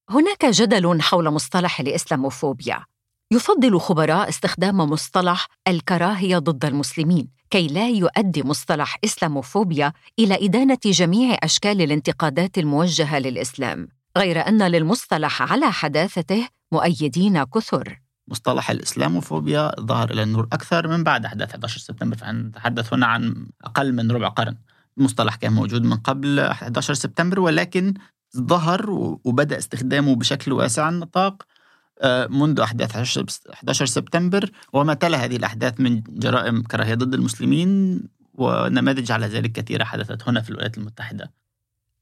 هناك 0.09 0.45
جدل 0.45 1.01
حول 1.01 1.29
مصطلح 1.29 1.79
الإسلاموفوبيا. 1.79 2.85
يفضل 3.31 3.79
خبراء 3.79 4.29
استخدام 4.29 4.77
مصطلح 4.77 5.47
الكراهية 5.67 6.37
ضد 6.37 6.65
المسلمين 6.65 7.29
كي 7.55 7.67
لا 7.67 7.89
يؤدي 7.89 8.43
مصطلح 8.43 8.97
إسلاموفوبيا 9.05 9.93
إلى 10.19 10.45
إدانة 10.45 10.77
جميع 10.85 11.37
أشكال 11.43 11.81
الانتقادات 11.81 12.57
الموجهة 12.57 13.19
للإسلام 13.19 13.87
غير 14.17 14.47
أن 14.47 14.63
للمصطلح 14.67 15.41
على 15.41 15.71
حداثته 15.71 16.47
مؤيدين 16.71 17.43
كثر. 17.43 18.01
مصطلح 18.27 18.71
الإسلاموفوبيا 18.71 19.71
ظهر 19.81 20.11
إلى 20.11 20.23
النور 20.23 20.47
أكثر 20.53 20.87
من 20.87 21.03
بعد 21.03 21.25
أحداث 21.25 21.49
11 21.49 21.79
سبتمبر 21.79 22.17
فنتحدث 22.17 22.93
هنا 22.93 23.05
عن 23.05 23.47
أقل 23.63 23.93
من 23.93 24.11
ربع 24.11 24.27
قرن. 24.27 24.57
المصطلح 24.97 25.35
كان 25.35 25.53
موجود 25.53 25.83
من 25.83 25.97
قبل 25.97 26.39
11 26.39 26.93
سبتمبر 26.93 27.39
ولكن 27.39 27.93
ظهر 28.37 28.89
وبدأ 29.23 29.57
استخدامه 29.57 30.15
بشكل 30.15 30.51
واسع 30.51 30.89
النطاق. 30.89 31.43
منذ 32.29 32.59
أحداث 32.59 32.95
11 32.95 33.85
سبتمبر 33.85 34.49
وما 34.73 34.93
تلا 34.93 35.25
هذه 35.25 35.35
الأحداث 35.35 35.79
من 35.79 36.01
جرائم 36.09 36.63
كراهية 36.63 36.95
ضد 36.95 37.13
المسلمين 37.13 38.01
ونماذج 38.33 39.11
على 39.11 39.25
ذلك 39.25 39.51
كثيرة 39.51 39.83
حدثت 39.83 40.27
هنا 40.27 40.41
في 40.41 40.49
الولايات 40.49 40.77
المتحدة. 40.77 41.31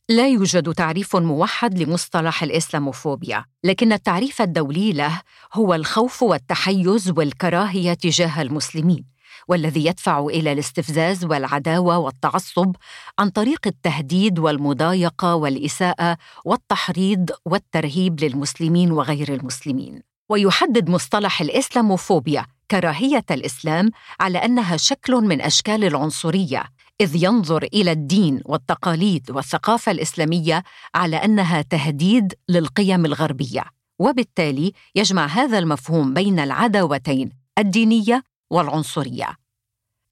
لا 0.10 0.28
يوجد 0.28 0.74
تعريف 0.74 1.16
موحد 1.16 1.80
لمصطلح 1.80 2.44
الإسلاموفوبيا 2.44 3.46
لكن 3.64 3.94
التعريف 3.94 4.42
الدولي 4.42 4.94
له 4.94 5.22
هو 5.54 5.74
الخوف 5.74 6.24
والتحيز 6.24 7.10
والكراهية 7.10 7.94
تجاه 7.94 8.42
المسلمين. 8.42 9.13
والذي 9.48 9.86
يدفع 9.86 10.26
إلى 10.26 10.52
الاستفزاز 10.52 11.26
والعداوة 11.26 11.98
والتعصب 11.98 12.76
عن 13.20 13.30
طريق 13.30 13.60
التهديد 13.68 14.40
والمضايقة 14.40 15.36
والإساءة 15.36 16.18
والتحريض 16.46 17.30
والترهيب 17.46 18.24
للمسلمين 18.24 18.92
وغير 18.92 19.34
المسلمين. 19.34 20.02
ويحدد 20.30 20.90
مصطلح 20.90 21.42
الإسلاموفوبيا 21.42 22.46
كراهية 22.72 23.26
الإسلام 23.32 23.90
على 24.20 24.38
أنها 24.38 24.78
شكل 24.78 25.14
من 25.16 25.42
أشكال 25.42 25.84
العنصرية 25.84 26.64
إذ 27.02 27.24
ينظر 27.24 27.64
إلى 27.64 27.92
الدين 27.92 28.42
والتقاليد 28.46 29.32
والثقافة 29.32 29.92
الإسلامية 29.92 30.64
على 30.96 31.16
أنها 31.16 31.62
تهديد 31.62 32.34
للقيم 32.50 33.06
الغربية. 33.06 33.64
وبالتالي 34.00 34.74
يجمع 34.96 35.26
هذا 35.26 35.60
المفهوم 35.60 36.14
بين 36.14 36.40
العداوتين 36.40 37.30
الدينية 37.60 38.24
والعنصرية. 38.50 39.36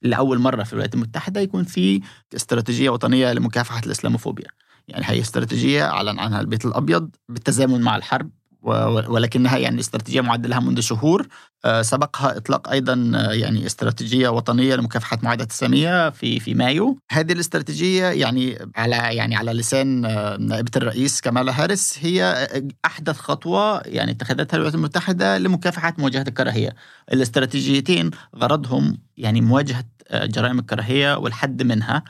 لأول 0.02 0.38
مرة 0.38 0.62
في 0.62 0.72
الولايات 0.72 0.94
المتحدة 0.94 1.40
يكون 1.40 1.64
في 1.64 2.00
استراتيجية 2.36 2.90
وطنية 2.90 3.32
لمكافحة 3.32 3.80
الإسلاموفوبيا. 3.86 4.48
يعني 4.88 5.04
هي 5.08 5.20
استراتيجية 5.20 5.84
أعلن 5.90 6.18
عنها 6.18 6.40
البيت 6.40 6.64
الأبيض 6.64 7.10
بالتزامن 7.28 7.80
مع 7.80 7.96
الحرب 7.96 8.30
ولكنها 8.62 9.56
يعني 9.58 9.80
استراتيجية 9.80 10.20
معد 10.20 10.46
لها 10.46 10.60
منذ 10.60 10.80
شهور. 10.80 11.26
آه، 11.64 11.82
سبقها 11.82 12.36
إطلاق 12.36 12.68
أيضا 12.68 13.12
آه، 13.14 13.32
يعني 13.32 13.66
استراتيجية 13.66 14.28
وطنية 14.28 14.74
لمكافحة 14.74 15.18
معاداه 15.22 15.44
السامية 15.44 16.10
في 16.10 16.40
في 16.40 16.54
مايو. 16.54 16.98
هذه 17.10 17.32
الاستراتيجية 17.32 18.04
يعني 18.06 18.58
على 18.76 18.96
يعني 18.96 19.36
على 19.36 19.52
لسان 19.52 20.04
آه، 20.04 20.36
نائبة 20.36 20.70
الرئيس 20.76 21.20
كمالا 21.20 21.62
هاريس 21.62 21.98
هي 22.00 22.48
أحدث 22.84 23.18
خطوة 23.18 23.80
يعني 23.80 24.10
اتخذتها 24.10 24.56
الولايات 24.56 24.74
المتحدة 24.74 25.38
لمكافحة 25.38 25.94
مواجهة 25.98 26.24
الكراهية. 26.28 26.74
الاستراتيجيتين 27.12 28.10
غرضهم 28.36 28.98
يعني 29.16 29.40
مواجهة 29.40 29.84
جرائم 30.12 30.58
الكراهية 30.58 31.16
والحد 31.18 31.62
منها. 31.62 32.02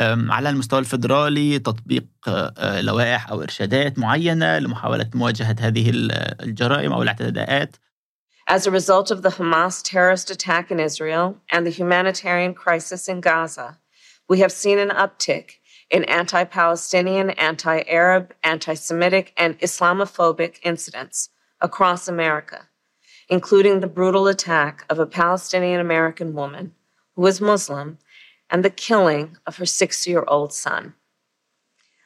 على 0.00 0.50
المستوى 0.50 0.78
الفدرالي 0.78 1.58
تطبيق 1.58 2.04
لوائح 2.58 3.30
او 3.30 3.42
ارشادات 3.42 3.98
معينه 3.98 4.58
لمحاوله 4.58 5.10
مواجهه 5.14 5.56
هذه 5.60 5.90
الجرائم 6.42 6.92
او 6.92 7.02
الاعتداءات 7.02 7.76
As 8.50 8.66
a 8.66 8.70
result 8.70 9.10
of 9.10 9.20
the 9.20 9.32
Hamas 9.38 9.82
terrorist 9.82 10.30
attack 10.30 10.70
in 10.70 10.80
Israel 10.80 11.36
and 11.52 11.66
the 11.66 11.76
humanitarian 11.80 12.54
crisis 12.54 13.06
in 13.06 13.20
Gaza, 13.20 13.76
we 14.26 14.38
have 14.38 14.52
seen 14.52 14.78
an 14.78 14.88
uptick 14.88 15.58
in 15.90 16.04
anti 16.04 16.44
Palestinian, 16.44 17.28
anti 17.30 17.82
Arab, 17.86 18.34
anti 18.42 18.74
Semitic, 18.74 19.32
and 19.36 19.58
Islamophobic 19.58 20.60
incidents 20.62 21.28
across 21.60 22.08
America, 22.08 22.68
including 23.28 23.80
the 23.80 23.86
brutal 23.86 24.26
attack 24.26 24.84
of 24.88 24.98
a 24.98 25.06
Palestinian 25.06 25.80
American 25.80 26.32
woman 26.34 26.72
who 27.14 27.22
was 27.22 27.40
Muslim 27.40 27.98
and 28.53 28.63
the 28.63 28.69
killing 28.69 29.25
of 29.47 29.57
her 29.57 29.65
six 29.65 30.07
year 30.07 30.23
old 30.27 30.53
son. 30.53 30.93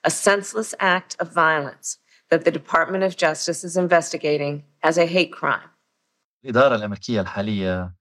A 0.03 0.09
senseless 0.09 0.73
act 0.79 1.15
of 1.19 1.33
violence 1.33 1.87
that 2.29 2.45
the 2.45 2.51
Department 2.59 3.03
of 3.03 3.17
Justice 3.17 3.63
is 3.63 3.75
investigating 3.75 4.63
as 4.81 4.97
a 4.97 5.05
hate 5.05 5.33
crime. 5.33 5.69
الإدارة 6.45 6.75
الأمريكية 6.75 7.21
الحالية 7.21 7.93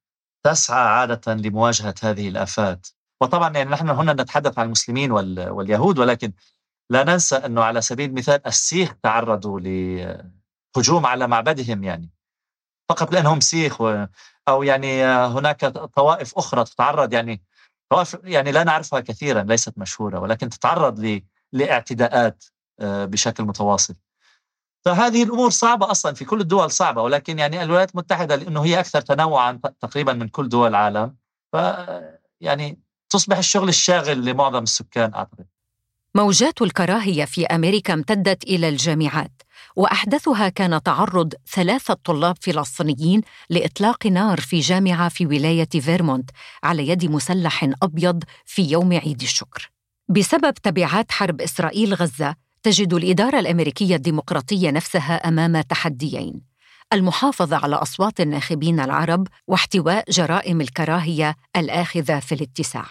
تسعى 0.45 0.89
عادة 0.89 1.35
لمواجهة 1.35 1.95
هذه 2.03 2.29
الآفات 2.29 2.87
وطبعا 3.21 3.57
يعني 3.57 3.71
نحن 3.71 3.89
هنا 3.89 4.13
نتحدث 4.13 4.59
عن 4.59 4.67
المسلمين 4.67 5.11
واليهود 5.13 5.99
ولكن 5.99 6.33
لا 6.91 7.05
ننسى 7.05 7.37
أنه 7.37 7.63
على 7.63 7.81
سبيل 7.81 8.11
المثال 8.11 8.47
السيخ 8.47 8.95
تعرضوا 9.03 9.61
لهجوم 9.61 11.07
على 11.07 11.27
معبدهم 11.27 11.85
يعني 11.85 12.11
فقط 12.89 13.13
لأنهم 13.13 13.41
سيخ 13.41 13.81
أو 14.49 14.63
يعني 14.63 15.05
هناك 15.05 15.65
طوائف 15.97 16.39
أخرى 16.39 16.65
تتعرض 16.65 17.13
يعني 17.13 17.46
يعني 18.25 18.53
لا 18.53 18.65
نعرفها 18.65 19.01
كثيرا 19.01 19.43
ليست 19.43 19.79
مشهورة 19.79 20.19
ولكن 20.19 20.49
تتعرض 20.49 21.21
لاعتداءات 21.53 22.45
آه، 22.81 23.05
بشكل 23.05 23.45
متواصل. 23.45 23.95
فهذه 24.85 25.23
الأمور 25.23 25.51
صعبة 25.51 25.91
أصلا 25.91 26.15
في 26.15 26.25
كل 26.25 26.41
الدول 26.41 26.71
صعبة 26.71 27.03
ولكن 27.03 27.39
يعني 27.39 27.63
الولايات 27.63 27.91
المتحدة 27.91 28.37
لأنه 28.37 28.65
هي 28.65 28.81
أكثر 28.81 29.01
تنوعا 29.01 29.61
تقريبا 29.81 30.13
من 30.13 30.29
كل 30.29 30.49
دول 30.49 30.69
العالم 30.69 31.17
ف 31.53 31.57
يعني 32.41 32.81
تصبح 33.11 33.39
الشغل 33.39 33.69
الشاغل 33.69 34.25
لمعظم 34.25 34.63
السكان 34.63 35.15
أعتقد. 35.15 35.47
موجات 36.17 36.63
الكراهية 36.63 37.25
في 37.25 37.47
أمريكا 37.47 37.95
امتدت 37.95 38.45
إلى 38.45 38.69
الجامعات 38.69 39.43
وأحدثها 39.77 40.49
كان 40.49 40.83
تعرض 40.83 41.35
ثلاثة 41.55 41.95
طلاب 42.05 42.37
فلسطينيين 42.41 43.21
لإطلاق 43.51 44.07
نار 44.07 44.41
في 44.41 44.61
جامعة 44.61 45.09
في 45.09 45.27
ولاية 45.27 45.69
فيرمونت 45.69 46.31
على 46.63 46.89
يد 46.89 47.11
مسلح 47.11 47.71
أبيض 47.83 48.25
في 48.45 48.63
يوم 48.63 48.93
عيد 48.93 49.23
الشكر. 49.23 49.71
بسبب 50.09 50.55
تبعات 50.55 51.13
حرب 51.13 51.41
إسرائيل 51.41 51.95
غزة 51.95 52.35
تجد 52.63 52.95
الإدارة 52.95 53.39
الأمريكية 53.39 53.97
الديمقراطية 53.97 54.71
نفسها 54.71 55.29
أمام 55.29 55.61
تحديين 55.61 56.41
المحافظة 56.93 57.57
على 57.57 57.77
أصوات 57.77 58.21
الناخبين 58.21 58.81
العرب 58.81 59.29
واحتواء 59.47 60.11
جرائم 60.11 60.61
الكراهية 60.61 61.37
الآخذة 61.57 62.19
في 62.19 62.35
الاتساع. 62.35 62.87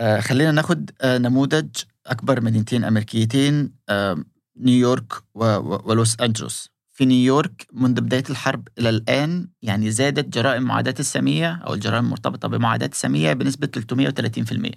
آه 0.00 0.20
خلينا 0.20 0.50
ناخذ 0.50 0.78
آه 1.00 1.18
نموذج 1.18 1.68
أكبر 2.06 2.40
مدينتين 2.40 2.84
أمريكيتين 2.84 3.72
آه 3.88 4.24
نيويورك 4.56 5.12
ولوس 5.34 6.20
أنجلوس. 6.20 6.74
في 6.94 7.04
نيويورك 7.04 7.66
منذ 7.72 8.00
بداية 8.00 8.24
الحرب 8.30 8.68
إلى 8.78 8.88
الآن 8.88 9.48
يعني 9.62 9.90
زادت 9.90 10.34
جرائم 10.34 10.62
معاداة 10.62 10.94
السامية 11.00 11.54
أو 11.66 11.74
الجرائم 11.74 12.04
المرتبطة 12.04 12.48
بمعاداة 12.48 12.86
السامية 12.86 13.32
بنسبة 13.32 13.66
330% 13.66 14.70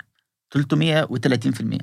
330% 0.58 1.78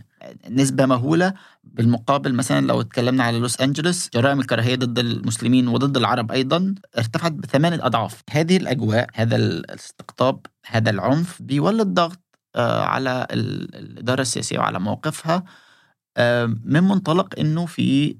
نسبة 0.51 0.87
مهولة 0.87 1.35
بالمقابل 1.65 2.35
مثلا 2.35 2.67
لو 2.67 2.81
اتكلمنا 2.81 3.25
على 3.25 3.39
لوس 3.39 3.61
أنجلوس 3.61 4.11
جرائم 4.15 4.41
الكراهية 4.41 4.75
ضد 4.77 4.99
المسلمين 4.99 5.69
وضد 5.69 5.97
العرب 5.97 6.33
أيضا 6.33 6.75
ارتفعت 6.99 7.33
بثمانية 7.33 7.87
أضعاف. 7.87 8.23
هذه 8.31 8.57
الأجواء 8.57 9.09
هذا 9.15 9.37
الاستقطاب 9.37 10.47
هذا 10.67 10.91
العنف 10.91 11.43
بيولد 11.43 11.87
ضغط 11.87 12.24
على 12.63 13.27
الإدارة 13.31 14.21
السياسية 14.21 14.59
وعلى 14.59 14.81
موقفها. 14.81 15.45
من 16.65 16.83
منطلق 16.83 17.39
إنه 17.39 17.67
في 17.67 18.17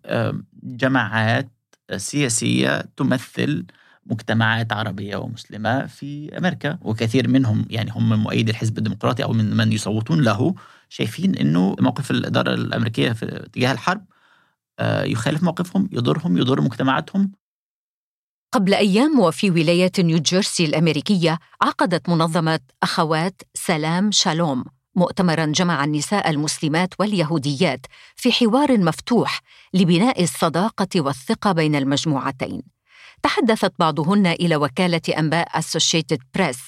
جماعات 0.63 1.51
سياسية 1.97 2.81
تمثل 2.97 3.67
مجتمعات 4.07 4.73
عربية 4.73 5.17
ومسلمة 5.17 5.87
في 5.87 6.39
أمريكا 6.39 6.79
وكثير 6.83 7.29
منهم 7.29 7.67
يعني 7.71 7.91
هم 7.93 8.09
من 8.09 8.17
مؤيدي 8.19 8.51
الحزب 8.51 8.79
الديمقراطي 8.79 9.25
أو 9.25 9.33
من 9.33 9.57
من 9.57 9.73
يصوتون 9.73 10.21
له 10.23 10.55
شايفين 10.89 11.35
إنه 11.35 11.77
موقف 11.81 12.11
الإدارة 12.11 12.55
الأمريكية 12.55 13.13
في 13.13 13.49
تجاه 13.53 13.73
الحرب 13.73 14.05
آه، 14.79 15.05
يخالف 15.05 15.43
موقفهم 15.43 15.89
يضرهم 15.93 16.39
يضر 16.39 16.61
مجتمعاتهم. 16.61 17.33
قبل 18.55 18.75
أيام 18.75 19.21
وفي 19.21 19.51
ولايه 19.51 19.93
نيوجيرسي 19.99 20.65
الأمريكية 20.65 21.39
عقدت 21.63 22.09
منظمة 22.09 22.61
أخوات 22.83 23.43
سلام 23.55 24.11
شالوم 24.13 24.65
مؤتمرا 24.97 25.47
جمع 25.47 25.85
النساء 25.85 26.31
المسلمات 26.31 26.95
واليهوديات 26.99 27.87
في 28.17 28.33
حوار 28.33 28.79
مفتوح 28.79 29.41
لبناء 29.75 30.23
الصداقة 30.23 31.01
والثقة 31.01 31.53
بين 31.53 31.75
المجموعتين. 31.75 32.63
تحدثت 33.23 33.73
بعضهن 33.79 34.27
إلى 34.27 34.57
وكالة 34.57 35.03
أنباء 35.19 35.59
اسوشيتد 35.59 36.19
بريس 36.35 36.61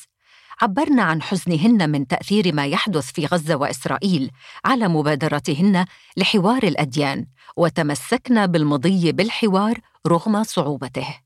عبرن 0.63 1.01
عن 1.01 1.23
حزنهن 1.23 1.91
من 1.91 2.07
تأثير 2.07 2.55
ما 2.55 2.67
يحدث 2.67 3.13
في 3.13 3.27
غزة 3.27 3.57
وإسرائيل 3.57 4.31
على 4.65 4.89
مبادرتهن 4.89 5.85
لحوار 6.17 6.63
الأديان 6.63 7.27
وتمسكن 7.57 8.47
بالمضي 8.47 9.13
بالحوار 9.13 9.81
رغم 10.07 10.43
صعوبته. 10.43 11.26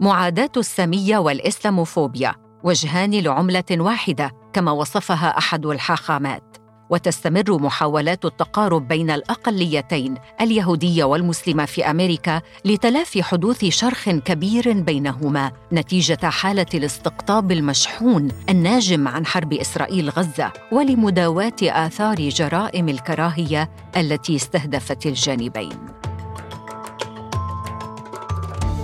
معاداة 0.00 0.50
الساميه 0.56 1.18
والإسلاموفوبيا 1.18 2.34
وجهان 2.64 3.14
لعملة 3.14 3.64
واحدة 3.70 4.30
كما 4.52 4.72
وصفها 4.72 5.38
أحد 5.38 5.66
الحاخامات. 5.66 6.56
وتستمر 6.90 7.58
محاولات 7.58 8.24
التقارب 8.24 8.88
بين 8.88 9.10
الأقليتين 9.10 10.14
اليهودية 10.40 11.04
والمسلمة 11.04 11.64
في 11.64 11.90
أمريكا 11.90 12.42
لتلافي 12.64 13.22
حدوث 13.22 13.64
شرخ 13.64 14.10
كبير 14.10 14.80
بينهما 14.80 15.52
نتيجة 15.72 16.26
حالة 16.30 16.66
الاستقطاب 16.74 17.52
المشحون 17.52 18.28
الناجم 18.48 19.08
عن 19.08 19.26
حرب 19.26 19.52
إسرائيل 19.52 20.10
غزة 20.10 20.52
ولمداواة 20.72 21.56
آثار 21.62 22.28
جرائم 22.28 22.88
الكراهية 22.88 23.70
التي 23.96 24.36
استهدفت 24.36 25.06
الجانبين. 25.06 25.99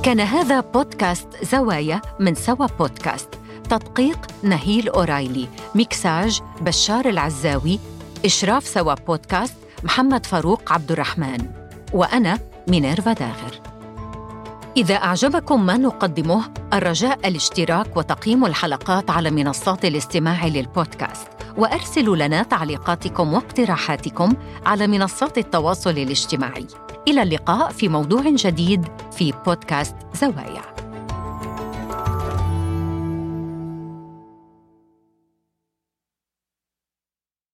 كان 0.06 0.20
هذا 0.20 0.60
بودكاست 0.60 1.28
زوايا 1.42 2.00
من 2.20 2.34
سوا 2.34 2.66
بودكاست. 2.66 3.28
تدقيق 3.70 4.26
نهيل 4.42 4.88
أورايلي. 4.88 5.48
ميكساج 5.74 6.40
بشار 6.60 7.08
العزاوي. 7.08 7.78
إشراف 8.24 8.66
سوا 8.66 8.94
بودكاست 8.94 9.54
محمد 9.82 10.26
فاروق 10.26 10.72
عبد 10.72 10.92
الرحمن. 10.92 11.38
وأنا 11.92 12.38
مينيرفا 12.68 13.12
داغر. 13.12 13.60
إذا 14.76 14.94
أعجبكم 14.94 15.66
ما 15.66 15.76
نقدمه 15.76 16.42
الرجاء 16.72 17.28
الاشتراك 17.28 17.96
وتقييم 17.96 18.46
الحلقات 18.46 19.10
على 19.10 19.30
منصات 19.30 19.84
الاستماع 19.84 20.46
للبودكاست. 20.46 21.28
وأرسلوا 21.56 22.16
لنا 22.16 22.42
تعليقاتكم 22.42 23.34
واقتراحاتكم 23.34 24.32
على 24.66 24.86
منصات 24.86 25.38
التواصل 25.38 25.90
الاجتماعي. 25.90 26.66
إلى 27.08 27.22
اللقاء 27.22 27.70
في 27.70 27.88
موضوع 27.88 28.22
جديد 28.30 28.84
في 29.12 29.32
بودكاست 29.46 29.96
زوايا. 30.14 30.85